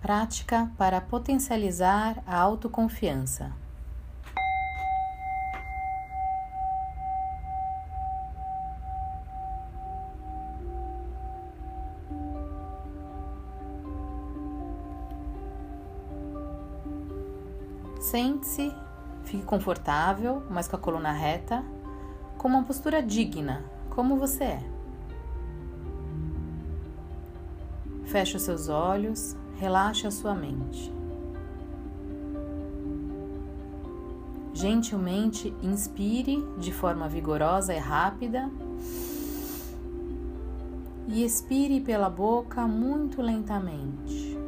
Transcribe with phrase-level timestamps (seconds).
[0.00, 3.52] Prática para potencializar a autoconfiança.
[18.00, 18.74] Sente-se,
[19.24, 21.62] fique confortável, mas com a coluna reta,
[22.38, 24.62] com uma postura digna, como você é.
[28.06, 30.90] Feche os seus olhos, relaxe a sua mente.
[34.54, 38.50] Gentilmente inspire de forma vigorosa e rápida
[41.06, 44.38] e expire pela boca muito lentamente.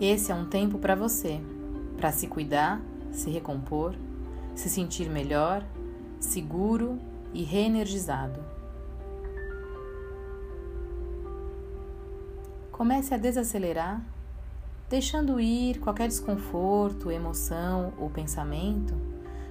[0.00, 1.40] Esse é um tempo para você,
[1.96, 3.96] para se cuidar, se recompor,
[4.54, 5.66] se sentir melhor,
[6.20, 8.40] seguro e reenergizado.
[12.70, 14.02] Comece a desacelerar,
[14.88, 18.94] deixando ir qualquer desconforto, emoção ou pensamento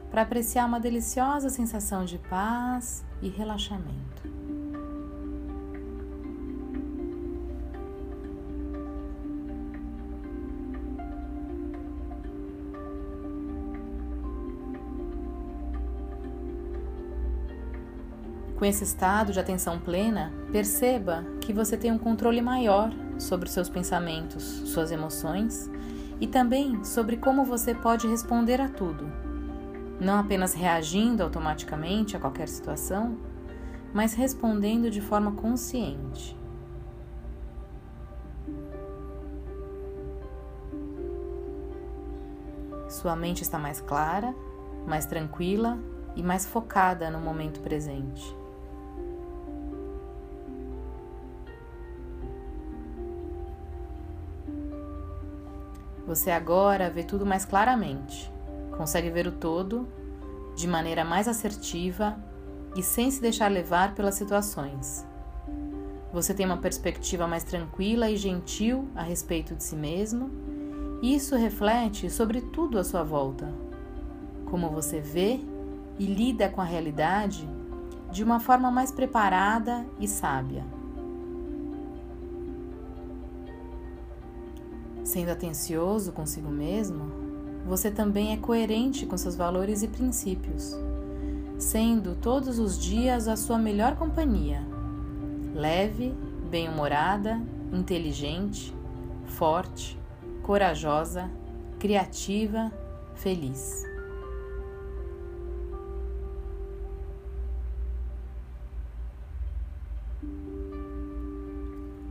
[0.10, 4.39] para apreciar uma deliciosa sensação de paz e relaxamento.
[18.60, 23.70] Com esse estado de atenção plena, perceba que você tem um controle maior sobre seus
[23.70, 25.72] pensamentos, suas emoções
[26.20, 29.10] e também sobre como você pode responder a tudo.
[29.98, 33.18] Não apenas reagindo automaticamente a qualquer situação,
[33.94, 36.38] mas respondendo de forma consciente.
[42.90, 44.36] Sua mente está mais clara,
[44.86, 45.80] mais tranquila
[46.14, 48.38] e mais focada no momento presente.
[56.10, 58.34] Você agora vê tudo mais claramente,
[58.76, 59.88] consegue ver o todo
[60.56, 62.18] de maneira mais assertiva
[62.76, 65.06] e sem se deixar levar pelas situações.
[66.12, 70.32] Você tem uma perspectiva mais tranquila e gentil a respeito de si mesmo,
[71.00, 73.48] e isso reflete sobre tudo à sua volta.
[74.50, 75.40] Como você vê
[76.00, 77.48] e lida com a realidade
[78.12, 80.79] de uma forma mais preparada e sábia.
[85.10, 87.12] Sendo atencioso consigo mesmo,
[87.66, 90.78] você também é coerente com seus valores e princípios,
[91.58, 94.62] sendo todos os dias a sua melhor companhia.
[95.56, 96.14] Leve,
[96.52, 97.42] bem-humorada,
[97.74, 98.72] inteligente,
[99.26, 99.98] forte,
[100.44, 101.28] corajosa,
[101.80, 102.72] criativa,
[103.16, 103.82] feliz.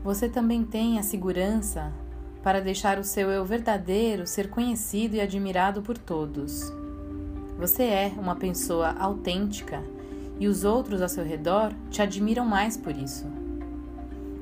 [0.02, 1.92] Você também tem a segurança
[2.42, 6.72] para deixar o seu eu verdadeiro ser conhecido e admirado por todos.
[7.58, 9.82] Você é uma pessoa autêntica
[10.38, 13.26] e os outros ao seu redor te admiram mais por isso.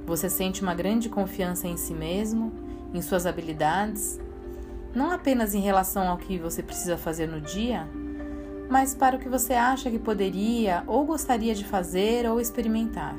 [0.07, 2.53] Você sente uma grande confiança em si mesmo,
[2.93, 4.21] em suas habilidades,
[4.95, 7.89] não apenas em relação ao que você precisa fazer no dia,
[8.69, 13.17] mas para o que você acha que poderia ou gostaria de fazer ou experimentar.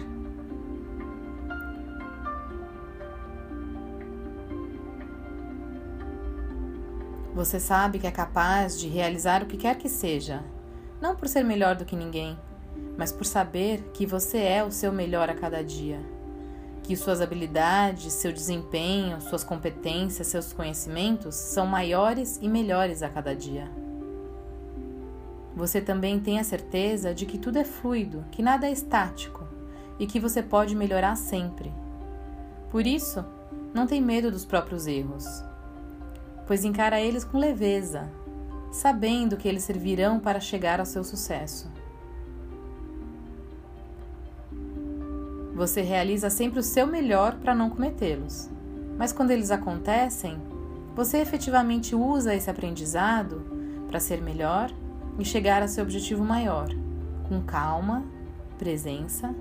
[7.38, 10.44] Você sabe que é capaz de realizar o que quer que seja,
[11.00, 12.36] não por ser melhor do que ninguém,
[12.98, 16.00] mas por saber que você é o seu melhor a cada dia.
[16.82, 23.36] Que suas habilidades, seu desempenho, suas competências, seus conhecimentos são maiores e melhores a cada
[23.36, 23.70] dia.
[25.56, 29.48] Você também tem a certeza de que tudo é fluido, que nada é estático
[30.00, 31.72] e que você pode melhorar sempre.
[32.72, 33.24] Por isso,
[33.76, 35.46] não tem medo dos próprios erros
[36.48, 38.10] pois encara eles com leveza,
[38.72, 41.70] sabendo que eles servirão para chegar ao seu sucesso.
[45.54, 48.50] Você realiza sempre o seu melhor para não cometê-los,
[48.98, 50.40] mas quando eles acontecem,
[50.96, 53.44] você efetivamente usa esse aprendizado
[53.88, 54.72] para ser melhor
[55.20, 56.68] e chegar a seu objetivo maior,
[57.28, 58.06] com calma,
[58.58, 59.36] presença,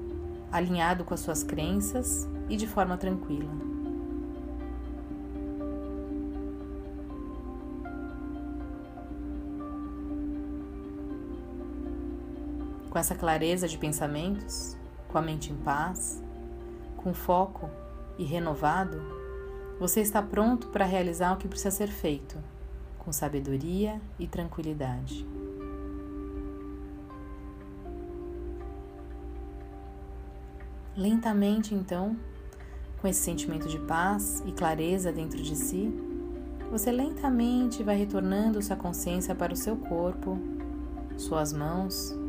[0.51, 3.76] alinhado com as suas crenças e de forma tranquila.
[12.97, 14.75] Com essa clareza de pensamentos,
[15.09, 16.25] com a mente em paz,
[16.97, 17.69] com foco
[18.17, 18.99] e renovado,
[19.79, 22.39] você está pronto para realizar o que precisa ser feito,
[22.99, 25.27] com sabedoria e tranquilidade.
[30.97, 32.17] Lentamente, então,
[33.03, 35.93] com esse sentimento de paz e clareza dentro de si,
[36.71, 40.39] você lentamente vai retornando sua consciência para o seu corpo,
[41.19, 42.25] suas mãos,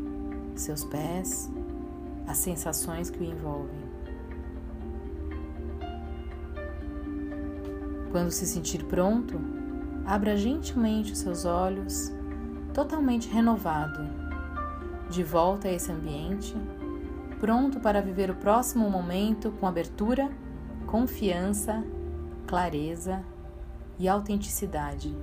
[0.61, 1.51] seus pés,
[2.27, 3.87] as sensações que o envolvem.
[8.11, 9.39] Quando se sentir pronto,
[10.05, 12.11] abra gentilmente os seus olhos,
[12.73, 13.99] totalmente renovado,
[15.09, 16.55] de volta a esse ambiente,
[17.39, 20.29] pronto para viver o próximo momento com abertura,
[20.85, 21.83] confiança,
[22.45, 23.23] clareza
[23.99, 25.15] e autenticidade.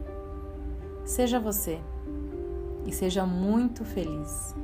[1.04, 1.80] Seja você
[2.87, 4.54] e seja muito feliz.